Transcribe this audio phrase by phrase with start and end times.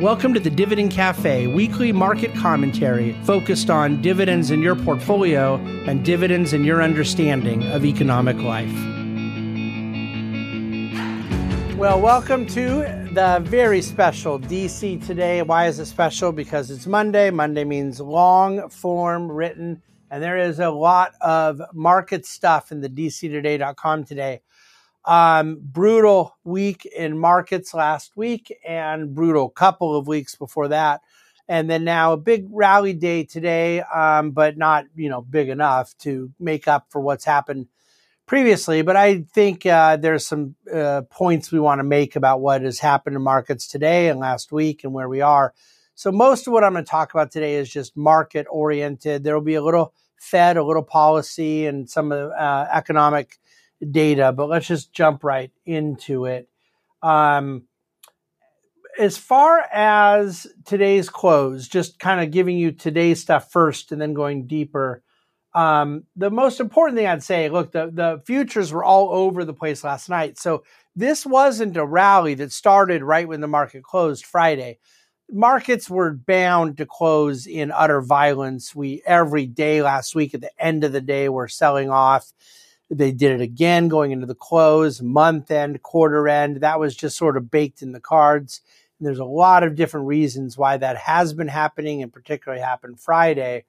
[0.00, 5.54] Welcome to the Dividend Cafe, weekly market commentary focused on dividends in your portfolio
[5.86, 8.74] and dividends in your understanding of economic life.
[11.78, 15.42] Well, welcome to the very special DC Today.
[15.42, 16.32] Why is it special?
[16.32, 17.30] Because it's Monday.
[17.30, 19.80] Monday means long form written,
[20.10, 24.40] and there is a lot of market stuff in the DCToday.com today.
[25.06, 31.02] Um, brutal week in markets last week and brutal couple of weeks before that.
[31.46, 35.94] And then now a big rally day today, um, but not, you know, big enough
[35.98, 37.66] to make up for what's happened
[38.24, 38.80] previously.
[38.80, 42.78] But I think uh, there's some uh, points we want to make about what has
[42.78, 45.52] happened in markets today and last week and where we are.
[45.94, 49.22] So most of what I'm going to talk about today is just market oriented.
[49.22, 53.38] There will be a little Fed, a little policy, and some uh, economic
[53.90, 56.48] data, but let's just jump right into it.
[57.02, 57.64] Um,
[58.98, 64.14] as far as today's close, just kind of giving you today's stuff first and then
[64.14, 65.02] going deeper.
[65.54, 69.54] Um, the most important thing I'd say, look, the, the futures were all over the
[69.54, 70.38] place last night.
[70.38, 70.64] So
[70.96, 74.78] this wasn't a rally that started right when the market closed Friday.
[75.30, 78.74] Markets were bound to close in utter violence.
[78.74, 82.32] We every day last week at the end of the day were selling off
[82.90, 86.58] they did it again going into the close, month end, quarter end.
[86.58, 88.60] That was just sort of baked in the cards.
[88.98, 93.00] And there's a lot of different reasons why that has been happening and particularly happened
[93.00, 93.64] Friday.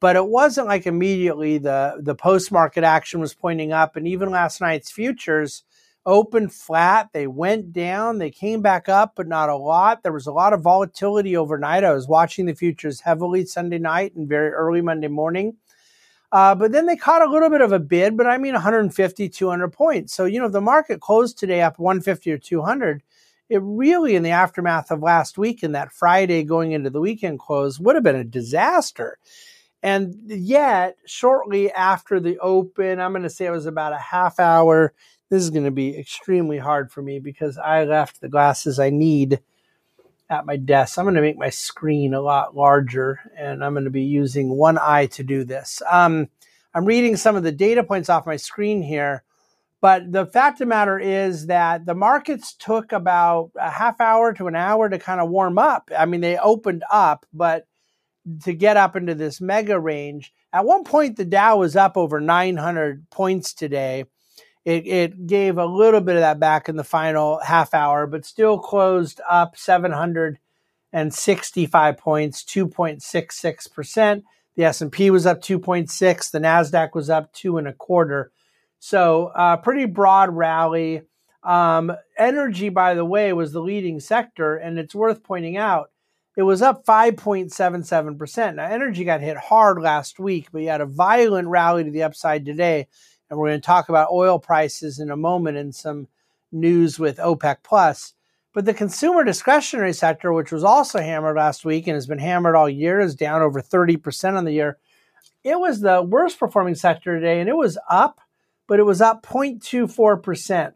[0.00, 3.96] But it wasn't like immediately the, the post market action was pointing up.
[3.96, 5.64] And even last night's futures
[6.04, 7.10] opened flat.
[7.12, 8.18] They went down.
[8.18, 10.02] They came back up, but not a lot.
[10.02, 11.84] There was a lot of volatility overnight.
[11.84, 15.56] I was watching the futures heavily Sunday night and very early Monday morning.
[16.32, 19.28] Uh, but then they caught a little bit of a bid, but I mean 150,
[19.28, 20.14] 200 points.
[20.14, 23.02] So, you know, the market closed today up 150 or 200.
[23.50, 27.38] It really, in the aftermath of last week and that Friday going into the weekend
[27.38, 29.18] close, would have been a disaster.
[29.82, 34.40] And yet, shortly after the open, I'm going to say it was about a half
[34.40, 34.94] hour.
[35.28, 38.88] This is going to be extremely hard for me because I left the glasses I
[38.88, 39.40] need
[40.32, 40.98] at my desk.
[40.98, 44.48] I'm going to make my screen a lot larger and I'm going to be using
[44.48, 45.82] one eye to do this.
[45.90, 46.28] Um,
[46.74, 49.24] I'm reading some of the data points off my screen here,
[49.82, 54.32] but the fact of the matter is that the markets took about a half hour
[54.32, 55.90] to an hour to kind of warm up.
[55.96, 57.66] I mean, they opened up, but
[58.44, 62.20] to get up into this mega range, at one point the Dow was up over
[62.20, 64.06] 900 points today
[64.64, 68.24] it, it gave a little bit of that back in the final half hour, but
[68.24, 74.22] still closed up 765 points, 2.66%.
[74.54, 76.30] The S&P was up 2.6.
[76.30, 78.30] The NASDAQ was up two and a quarter.
[78.78, 81.02] So uh, pretty broad rally.
[81.42, 85.90] Um, energy, by the way, was the leading sector, and it's worth pointing out
[86.36, 88.54] it was up 5.77%.
[88.54, 92.04] Now, energy got hit hard last week, but you had a violent rally to the
[92.04, 92.88] upside today
[93.32, 96.06] and we're going to talk about oil prices in a moment and some
[96.52, 98.12] news with OPEC plus.
[98.52, 102.54] But the consumer discretionary sector, which was also hammered last week and has been hammered
[102.54, 104.76] all year, is down over 30% on the year.
[105.42, 108.20] It was the worst performing sector today, and it was up,
[108.68, 110.74] but it was up 0.24%.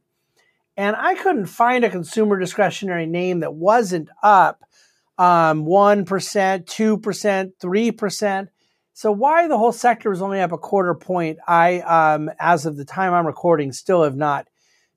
[0.78, 4.64] And I couldn't find a consumer discretionary name that wasn't up
[5.18, 8.48] um, 1%, 2%, 3%.
[8.96, 12.78] So why the whole sector was only up a quarter point, I, um, as of
[12.78, 14.48] the time I'm recording, still have not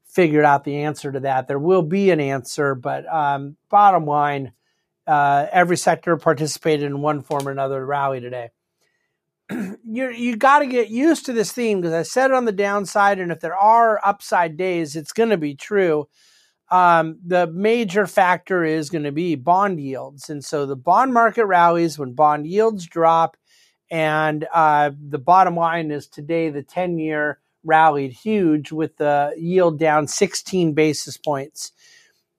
[0.05, 1.49] figured out the answer to that.
[1.49, 4.53] There will be an answer, but um, bottom line,
[5.05, 8.51] uh, every sector participated in one form or another rally today.
[9.51, 12.53] you you got to get used to this theme because I said it on the
[12.53, 16.07] downside, and if there are upside days, it's going to be true.
[16.71, 21.47] Um, the major factor is going to be bond yields, and so the bond market
[21.47, 23.35] rallies when bond yields drop
[23.91, 29.79] and uh, the bottom line is today the 10 year rallied huge with the yield
[29.79, 31.71] down 16 basis points.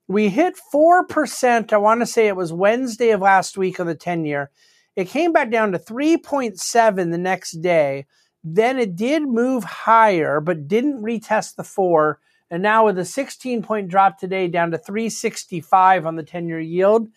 [0.09, 1.73] We hit 4%.
[1.73, 4.51] I want to say it was Wednesday of last week on the 10 year.
[4.97, 8.07] It came back down to 3.7 the next day.
[8.43, 12.19] Then it did move higher, but didn't retest the four.
[12.51, 16.61] And now with a 16 point drop today down to 365 on the 10 year
[16.61, 17.09] yield,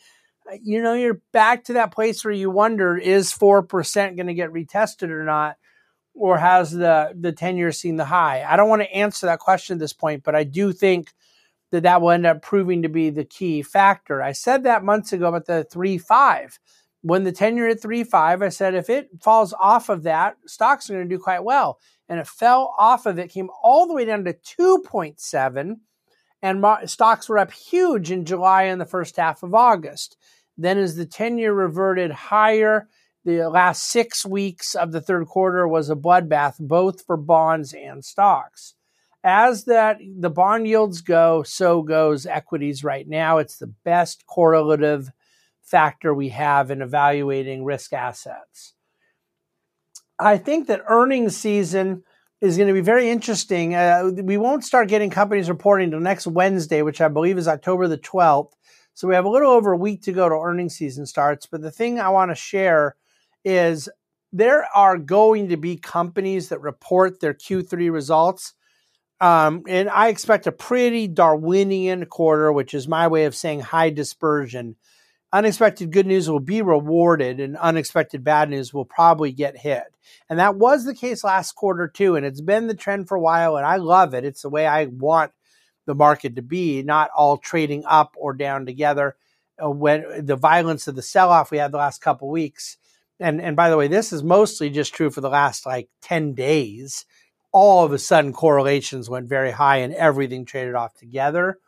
[0.62, 4.52] you know, you're back to that place where you wonder is 4% going to get
[4.52, 5.58] retested or not?
[6.16, 8.46] Or has the, the 10 year seen the high?
[8.48, 11.12] I don't want to answer that question at this point, but I do think
[11.72, 14.22] that that will end up proving to be the key factor.
[14.22, 16.60] I said that months ago about the 3 5.
[17.02, 20.38] When the 10 year at 3 5, I said if it falls off of that,
[20.46, 21.80] stocks are going to do quite well.
[22.08, 25.78] And it fell off of it, came all the way down to 2.7
[26.44, 30.18] and mar- stocks were up huge in July and the first half of August.
[30.58, 32.90] Then, as the 10 year reverted higher,
[33.24, 38.04] the last six weeks of the third quarter was a bloodbath, both for bonds and
[38.04, 38.76] stocks.
[39.24, 43.38] As that the bond yields go, so goes equities right now.
[43.38, 45.10] It's the best correlative
[45.62, 48.74] factor we have in evaluating risk assets.
[50.20, 52.04] I think that earnings season
[52.44, 53.74] is going to be very interesting.
[53.74, 57.88] Uh, we won't start getting companies reporting until next Wednesday, which I believe is October
[57.88, 58.52] the 12th.
[58.94, 61.46] So we have a little over a week to go to earnings season starts.
[61.46, 62.98] But the thing I want to share
[63.46, 63.88] is
[64.34, 68.54] there are going to be companies that report their Q3 results.
[69.22, 73.90] Um, and I expect a pretty Darwinian quarter, which is my way of saying high
[73.90, 74.76] dispersion.
[75.34, 79.84] Unexpected good news will be rewarded, and unexpected bad news will probably get hit.
[80.30, 82.16] And that was the case last quarter, too.
[82.16, 84.24] And it's been the trend for a while, and I love it.
[84.24, 85.34] It's the way I want
[85.86, 89.18] the market to be, not all trading up or down together.
[89.62, 92.78] Uh, when the violence of the sell off we had the last couple weeks
[93.20, 96.34] and and by the way, this is mostly just true for the last like 10
[96.34, 97.06] days.
[97.52, 101.60] All of a sudden correlations went very high and everything traded off together.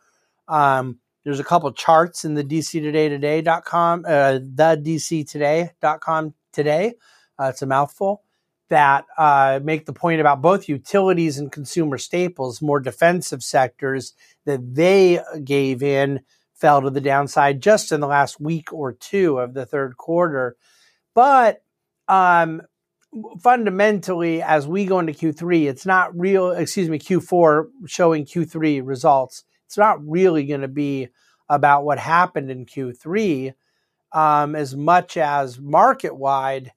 [0.48, 6.94] Um, there's a couple charts in the dctoday.com, uh, the dctoday.com today.
[7.36, 8.22] Uh, it's a mouthful
[8.68, 14.12] that uh, make the point about both utilities and consumer staples, more defensive sectors
[14.44, 16.20] that they gave in
[16.54, 20.56] fell to the downside just in the last week or two of the third quarter.
[21.12, 21.60] But
[22.06, 22.62] um,
[23.40, 29.42] fundamentally, as we go into Q3, it's not real, excuse me, Q4 showing Q3 results.
[29.66, 31.08] It's not really going to be
[31.48, 33.54] about what happened in Q3
[34.12, 36.72] um, as much as market wide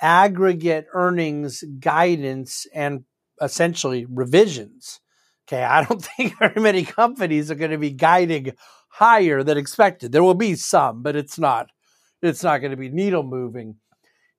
[0.00, 3.04] aggregate earnings guidance and
[3.40, 5.00] essentially revisions.
[5.46, 8.52] Okay, I don't think very many companies are going to be guiding
[8.88, 10.12] higher than expected.
[10.12, 11.68] There will be some, but it's not
[12.22, 13.76] it's not going to be needle moving.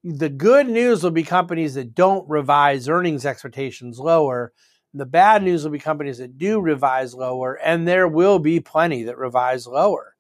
[0.06, 4.54] The good news will be companies that don't revise earnings expectations lower.
[4.94, 9.04] The bad news will be companies that do revise lower, and there will be plenty
[9.04, 10.16] that revise lower.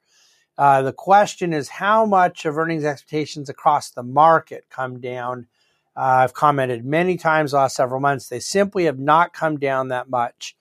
[0.57, 5.47] Uh, the question is how much of earnings expectations across the market come down.
[5.95, 10.09] Uh, I've commented many times last several months, they simply have not come down that
[10.09, 10.55] much.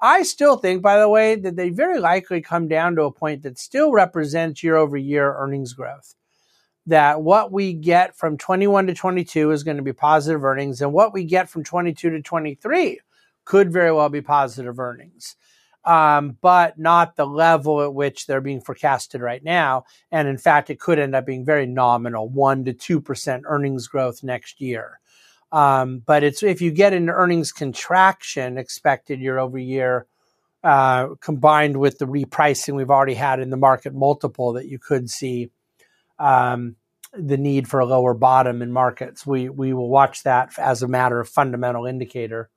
[0.00, 3.42] I still think, by the way, that they very likely come down to a point
[3.42, 6.14] that still represents year over year earnings growth
[6.86, 10.92] that what we get from 21 to 22 is going to be positive earnings, and
[10.92, 13.00] what we get from 22 to 23
[13.46, 15.36] could very well be positive earnings,
[15.86, 19.84] um, but not the level at which they're being forecasted right now.
[20.12, 23.88] And in fact, it could end up being very nominal, one to two percent earnings
[23.88, 25.00] growth next year.
[25.52, 30.06] Um, but it's if you get an earnings contraction expected year over year.
[30.64, 35.08] Uh, combined with the repricing we've already had in the market multiple that you could
[35.08, 35.48] see
[36.18, 36.74] um,
[37.12, 39.24] the need for a lower bottom in markets.
[39.24, 42.50] We we will watch that as a matter of fundamental indicator.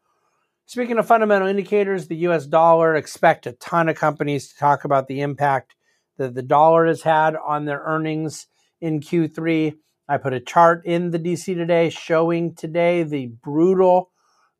[0.69, 2.45] Speaking of fundamental indicators, the U.S.
[2.45, 5.75] dollar expect a ton of companies to talk about the impact
[6.19, 8.45] that the dollar has had on their earnings
[8.79, 9.73] in Q3.
[10.07, 14.11] I put a chart in the DC today showing today the brutal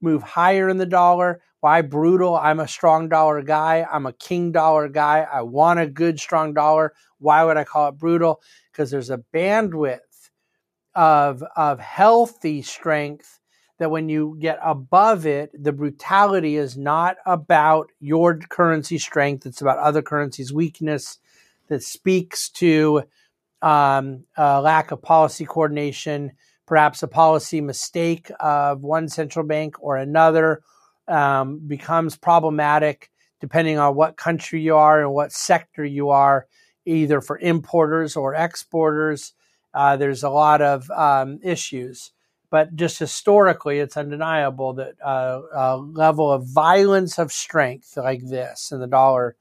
[0.02, 1.44] move higher in the dollar.
[1.60, 2.36] Why brutal?
[2.36, 3.86] I'm a strong dollar guy.
[3.88, 5.28] I'm a king dollar guy.
[5.32, 6.94] I want a good, strong dollar.
[7.20, 8.42] Why would I call it brutal?
[8.72, 10.00] because there's a bandwidth
[10.95, 13.39] of of healthy strength
[13.80, 19.62] that when you get above it, the brutality is not about your currency strength; it's
[19.62, 21.18] about other currencies' weakness.
[21.68, 23.04] That speaks to
[23.62, 26.31] um, a lack of policy coordination,
[26.66, 30.62] perhaps a policy mistake of one central bank or another
[31.07, 33.09] um, becomes problematic
[33.40, 36.45] depending on what country you are and what sector you are
[36.86, 39.33] either for importers or exporters.
[39.74, 42.12] Uh, there's a lot of um, issues,
[42.50, 48.72] but just historically, it's undeniable that uh, a level of violence of strength like this
[48.72, 49.36] in the dollar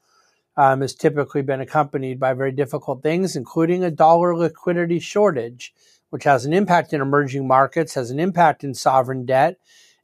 [0.57, 5.73] um, has typically been accompanied by very difficult things, including a dollar liquidity shortage,
[6.11, 9.57] which has an impact in emerging markets, has an impact in sovereign debt,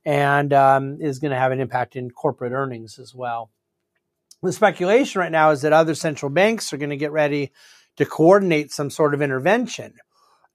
[0.05, 3.51] and um, is going to have an impact in corporate earnings as well.
[4.43, 7.53] The speculation right now is that other central banks are going to get ready
[7.97, 9.95] to coordinate some sort of intervention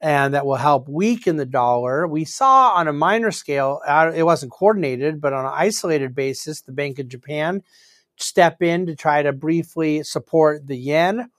[0.01, 2.07] and that will help weaken the dollar.
[2.07, 3.81] We saw on a minor scale,
[4.15, 7.63] it wasn't coordinated, but on an isolated basis, the Bank of Japan
[8.17, 11.29] step in to try to briefly support the yen.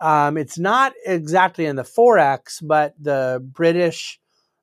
[0.00, 4.20] Um, it's not exactly in the forex, but the British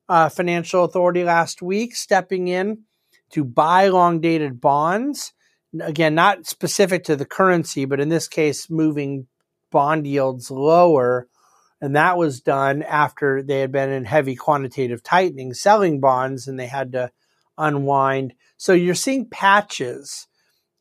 [0.08, 2.84] uh, financial authority last week stepping in
[3.30, 5.32] to buy long dated bonds
[5.80, 9.26] again, not specific to the currency, but in this case, moving
[9.70, 11.26] bond yields lower.
[11.84, 16.58] And that was done after they had been in heavy quantitative tightening, selling bonds, and
[16.58, 17.10] they had to
[17.58, 18.32] unwind.
[18.56, 20.26] So you're seeing patches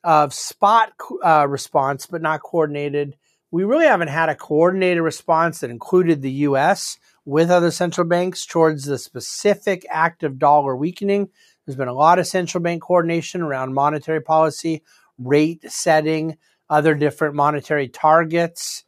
[0.02, 3.18] of spot uh, response, but not coordinated.
[3.52, 8.46] We really haven't had a coordinated response that included the US with other central banks
[8.46, 11.28] towards the specific active dollar weakening.
[11.66, 14.84] There's been a lot of central bank coordination around monetary policy,
[15.18, 16.38] rate setting,
[16.70, 18.86] other different monetary targets.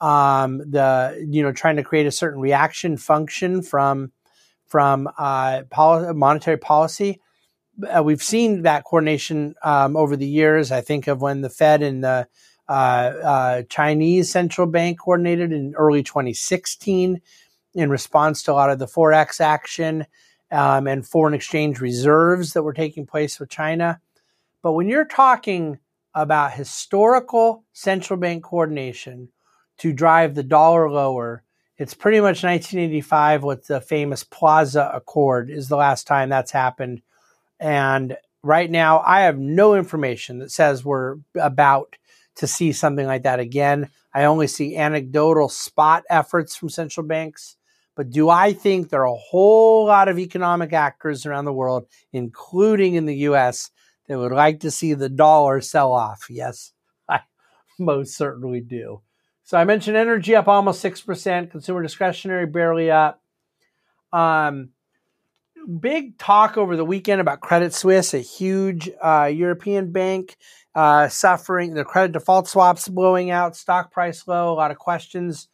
[0.00, 4.12] Um, the you know trying to create a certain reaction function from
[4.66, 5.62] from uh,
[6.14, 7.20] monetary policy.
[7.94, 10.72] Uh, we've seen that coordination um, over the years.
[10.72, 12.26] I think of when the Fed and the
[12.68, 17.20] uh, uh Chinese central bank coordinated in early 2016
[17.74, 20.06] in response to a lot of the forex action
[20.50, 24.00] um, and foreign exchange reserves that were taking place with China.
[24.62, 25.78] But when you're talking
[26.14, 29.28] about historical central bank coordination
[29.78, 31.42] to drive the dollar lower,
[31.78, 37.02] it's pretty much 1985 with the famous Plaza Accord is the last time that's happened.
[37.60, 41.96] And right now, I have no information that says we're about
[42.36, 43.90] to see something like that again.
[44.14, 47.56] I only see anecdotal spot efforts from central banks.
[47.94, 51.86] But do I think there are a whole lot of economic actors around the world,
[52.12, 53.70] including in the US,
[54.06, 56.26] that would like to see the dollar sell off?
[56.28, 56.72] Yes,
[57.08, 57.20] I
[57.78, 59.00] most certainly do.
[59.46, 63.22] So I mentioned energy up almost 6%, consumer discretionary barely up.
[64.12, 64.70] Um,
[65.80, 70.36] big talk over the weekend about Credit Suisse, a huge uh, European bank
[70.74, 75.48] uh, suffering, the credit default swaps blowing out, stock price low, a lot of questions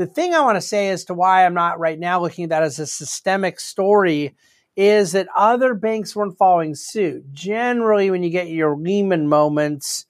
[0.00, 2.50] the thing I want to say as to why I'm not right now looking at
[2.50, 4.34] that as a systemic story
[4.74, 7.30] is that other banks weren't following suit.
[7.34, 10.06] Generally, when you get your Lehman moments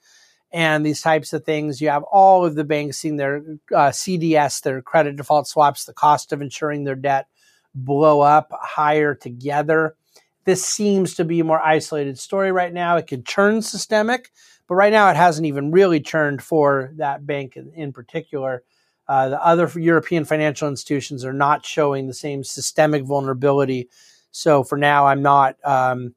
[0.52, 3.37] and these types of things, you have all of the banks seeing their
[3.73, 7.28] uh, CDS, their credit default swaps, the cost of insuring their debt
[7.75, 9.97] blow up higher together.
[10.45, 12.97] This seems to be a more isolated story right now.
[12.97, 14.30] It could turn systemic,
[14.66, 18.64] but right now it hasn't even really turned for that bank in, in particular.
[19.07, 23.88] Uh, the other European financial institutions are not showing the same systemic vulnerability.
[24.30, 26.14] So for now, I'm not um,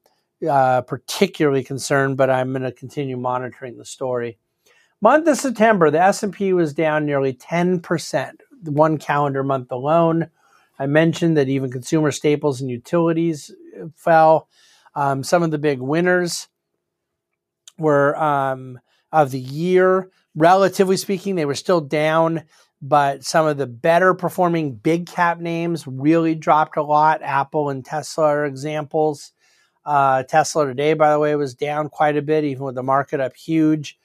[0.50, 4.38] uh, particularly concerned, but I'm going to continue monitoring the story.
[5.02, 8.32] Month of September, the S&P was down nearly 10%,
[8.64, 10.30] one calendar month alone.
[10.80, 13.52] I mentioned that even consumer staples and utilities
[13.96, 14.48] fell.
[14.96, 16.48] Um, some of the big winners
[17.78, 18.80] were um,
[19.12, 20.10] of the year.
[20.36, 22.44] Relatively speaking, they were still down
[22.86, 27.22] but some of the better performing big cap names really dropped a lot.
[27.24, 29.32] Apple and Tesla are examples.
[29.86, 33.20] Uh, Tesla today, by the way, was down quite a bit, even with the market
[33.20, 33.98] up huge.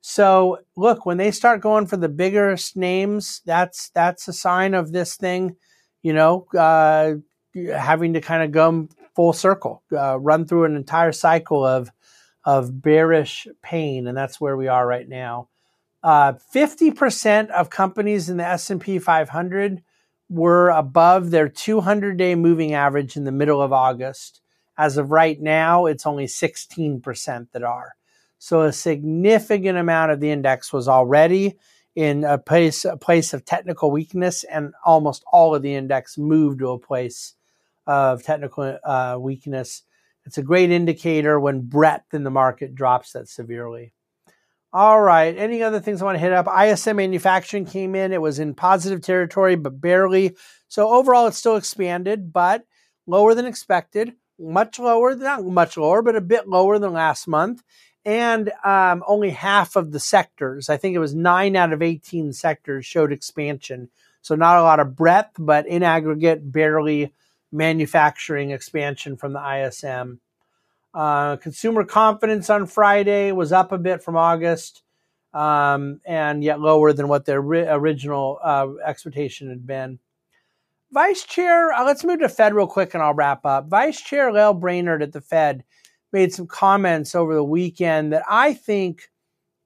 [0.00, 4.92] So look, when they start going for the biggest names, that's that's a sign of
[4.92, 5.56] this thing,
[6.02, 7.14] you know, uh,
[7.54, 11.90] having to kind of go full circle, uh, run through an entire cycle of
[12.44, 15.48] of bearish pain, and that's where we are right now.
[16.02, 19.82] Uh, 50% of companies in the S&P 500
[20.28, 24.42] were above their 200-day moving average in the middle of August.
[24.76, 27.94] As of right now, it's only 16% that are.
[28.38, 31.56] So a significant amount of the index was already
[31.94, 36.58] in a place, a place of technical weakness, and almost all of the index moved
[36.58, 37.34] to a place
[37.86, 39.82] of technical uh, weakness.
[40.26, 43.92] It's a great indicator when breadth in the market drops that severely.
[44.72, 45.36] All right.
[45.38, 46.48] Any other things I want to hit up?
[46.48, 48.12] ISM manufacturing came in.
[48.12, 50.36] It was in positive territory, but barely.
[50.66, 52.64] So overall, it's still expanded, but
[53.06, 54.14] lower than expected.
[54.38, 57.62] Much lower, not much lower, but a bit lower than last month.
[58.04, 62.32] And um, only half of the sectors, I think it was nine out of 18
[62.32, 63.88] sectors, showed expansion.
[64.20, 67.12] So not a lot of breadth, but in aggregate, barely
[67.50, 70.20] manufacturing expansion from the ISM.
[70.92, 74.82] Uh, consumer confidence on Friday was up a bit from August,
[75.32, 79.98] um, and yet lower than what their ri- original uh, expectation had been.
[80.94, 83.66] Vice Chair, uh, let's move to Fed real quick and I'll wrap up.
[83.68, 85.64] Vice Chair Lael Brainerd at the Fed
[86.12, 89.10] made some comments over the weekend that I think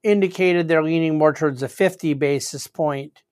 [0.02, 3.22] indicated they're leaning more towards a 50 basis point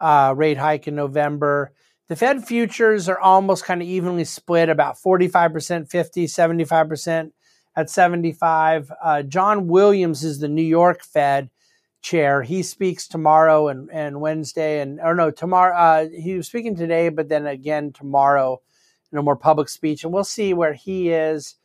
[0.00, 1.72] uh, rate hike in November.
[2.08, 7.30] The Fed futures are almost kind of evenly split, about 45% 50, 75%
[7.76, 8.90] at 75.
[9.00, 11.50] Uh, John Williams is the New York Fed
[12.02, 12.42] chair.
[12.42, 15.76] He speaks tomorrow and, and Wednesday, and or no, tomorrow.
[15.76, 18.60] Uh, he was speaking today, but then again tomorrow
[19.12, 21.56] in a more public speech, and we'll see where he is.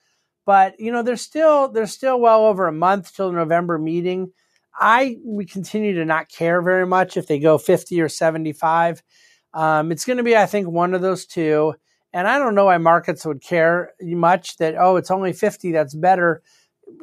[0.45, 4.31] But you know, there's still there's still well over a month till the November meeting.
[4.75, 9.03] I we continue to not care very much if they go 50 or 75.
[9.53, 11.75] Um, it's going to be, I think, one of those two.
[12.11, 15.95] And I don't know why markets would care much that, oh, it's only 50, that's
[15.95, 16.41] better.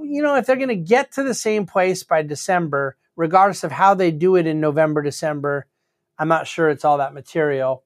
[0.00, 3.70] You know, if they're going to get to the same place by December, regardless of
[3.70, 5.66] how they do it in November, December,
[6.18, 7.84] I'm not sure it's all that material.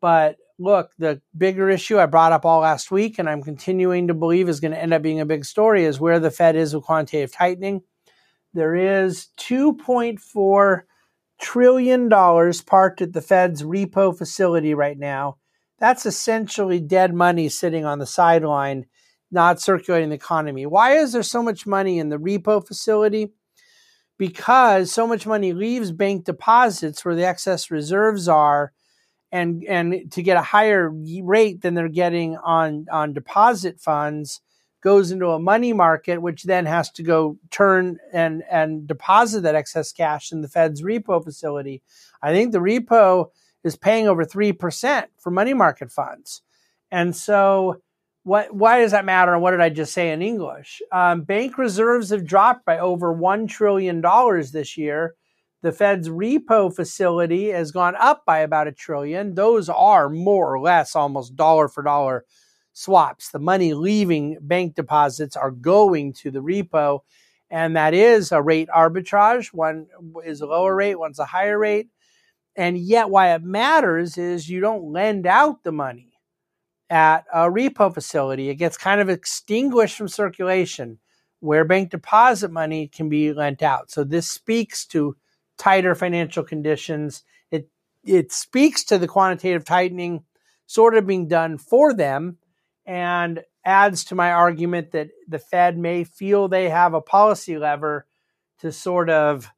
[0.00, 4.14] But look, the bigger issue I brought up all last week, and I'm continuing to
[4.14, 6.74] believe is going to end up being a big story, is where the Fed is
[6.74, 7.82] with quantitative tightening.
[8.54, 10.82] There is 2.4
[11.38, 15.36] trillion dollars parked at the Fed's repo facility right now.
[15.78, 18.86] That's essentially dead money sitting on the sideline,
[19.30, 20.66] not circulating the economy.
[20.66, 23.30] Why is there so much money in the repo facility?
[24.18, 28.72] Because so much money leaves bank deposits where the excess reserves are
[29.32, 30.90] and and to get a higher
[31.22, 34.40] rate than they're getting on on deposit funds
[34.82, 39.54] goes into a money market, which then has to go turn and and deposit that
[39.54, 41.82] excess cash in the Fed's repo facility.
[42.22, 43.30] I think the repo
[43.64, 46.42] is paying over three percent for money market funds,
[46.90, 47.82] and so
[48.26, 48.52] what?
[48.52, 49.32] Why does that matter?
[49.32, 50.82] And what did I just say in English?
[50.90, 55.14] Um, bank reserves have dropped by over one trillion dollars this year.
[55.62, 59.36] The Fed's repo facility has gone up by about a trillion.
[59.36, 62.24] Those are more or less almost dollar for dollar
[62.72, 63.30] swaps.
[63.30, 67.02] The money leaving bank deposits are going to the repo,
[67.48, 69.54] and that is a rate arbitrage.
[69.54, 69.86] One
[70.24, 71.90] is a lower rate, one's a higher rate.
[72.56, 76.15] And yet, why it matters is you don't lend out the money
[76.88, 78.48] at a repo facility.
[78.48, 80.98] It gets kind of extinguished from circulation
[81.40, 83.90] where bank deposit money can be lent out.
[83.90, 85.16] So this speaks to
[85.58, 87.24] tighter financial conditions.
[87.50, 87.68] It
[88.04, 90.24] it speaks to the quantitative tightening
[90.66, 92.38] sort of being done for them
[92.84, 98.06] and adds to my argument that the Fed may feel they have a policy lever
[98.60, 99.50] to sort of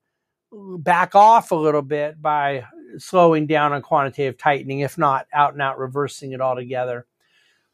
[0.51, 2.65] back off a little bit by
[2.97, 7.07] slowing down on quantitative tightening, if not out and out reversing it altogether.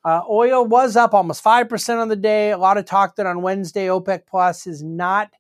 [0.05, 2.51] Uh, oil was up almost 5% on the day.
[2.51, 5.31] A lot of talk that on Wednesday, OPEC Plus is not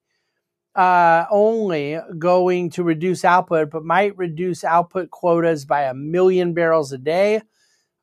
[0.74, 6.92] uh, only going to reduce output, but might reduce output quotas by a million barrels
[6.92, 7.42] a day.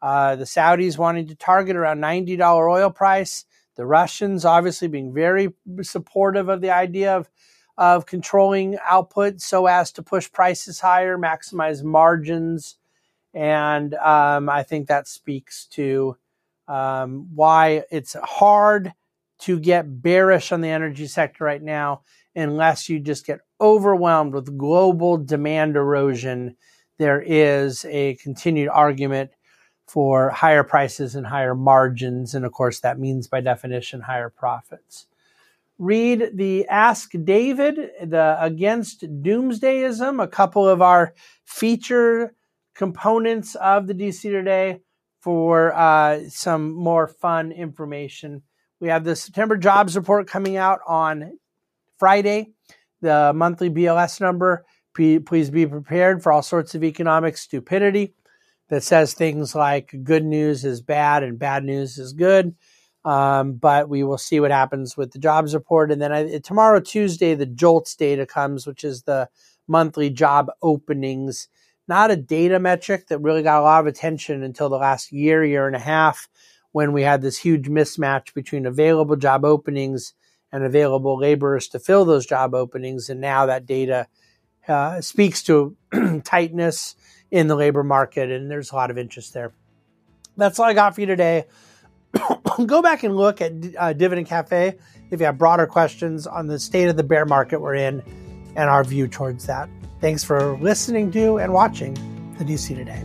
[0.01, 3.45] Uh, the Saudis wanting to target around $90 oil price.
[3.75, 7.29] The Russians obviously being very supportive of the idea of,
[7.77, 12.77] of controlling output so as to push prices higher, maximize margins.
[13.33, 16.17] And um, I think that speaks to
[16.71, 18.93] um, why it's hard
[19.39, 22.01] to get bearish on the energy sector right now
[22.33, 26.55] unless you just get overwhelmed with global demand erosion.
[26.97, 29.31] There is a continued argument
[29.85, 32.33] for higher prices and higher margins.
[32.33, 35.07] And of course, that means by definition higher profits.
[35.77, 42.33] Read the Ask David, the Against Doomsdayism, a couple of our feature
[42.75, 44.79] components of the DC Today
[45.21, 48.41] for uh, some more fun information.
[48.79, 51.37] We have the September jobs report coming out on
[51.97, 52.49] Friday,
[53.01, 54.65] the monthly BLS number.
[54.93, 58.13] Please be prepared for all sorts of economic stupidity
[58.69, 62.55] that says things like good news is bad and bad news is good.
[63.03, 65.91] Um, but we will see what happens with the jobs report.
[65.91, 69.27] And then I, tomorrow, Tuesday, the JOLTS data comes, which is the
[69.67, 71.47] monthly job openings.
[71.87, 75.43] Not a data metric that really got a lot of attention until the last year,
[75.43, 76.27] year and a half,
[76.71, 80.13] when we had this huge mismatch between available job openings
[80.51, 83.09] and available laborers to fill those job openings.
[83.09, 84.07] And now that data
[84.67, 85.75] uh, speaks to
[86.23, 86.95] tightness
[87.29, 89.53] in the labor market, and there's a lot of interest there.
[90.37, 91.45] That's all I got for you today.
[92.65, 94.77] Go back and look at uh, Dividend Cafe
[95.09, 98.03] if you have broader questions on the state of the bear market we're in
[98.55, 99.69] and our view towards that.
[100.01, 101.93] Thanks for listening to and watching
[102.39, 103.03] the DC Today.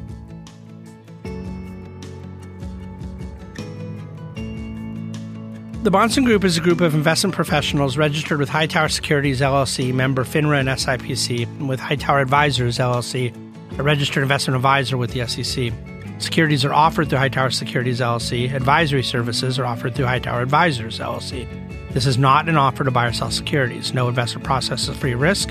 [5.83, 10.25] The Bahnsen Group is a group of investment professionals registered with Hightower Securities LLC, member
[10.25, 13.33] FINRA and SIPC, and with Hightower Advisors LLC,
[13.79, 15.73] a registered investment advisor with the SEC.
[16.19, 18.53] Securities are offered through Hightower Securities LLC.
[18.53, 21.47] Advisory services are offered through Hightower Advisors LLC.
[21.93, 23.93] This is not an offer to buy or sell securities.
[23.93, 25.51] No investment process is free risk.